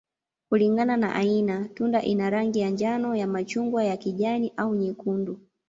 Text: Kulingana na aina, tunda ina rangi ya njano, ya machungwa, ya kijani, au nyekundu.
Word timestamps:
Kulingana 0.49 0.97
na 0.97 1.15
aina, 1.15 1.69
tunda 1.73 2.01
ina 2.03 2.29
rangi 2.29 2.59
ya 2.59 2.69
njano, 2.69 3.15
ya 3.15 3.27
machungwa, 3.27 3.83
ya 3.83 3.97
kijani, 3.97 4.53
au 4.57 4.75
nyekundu. 4.75 5.39